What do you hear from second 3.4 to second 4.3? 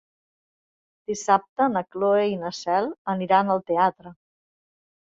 al teatre.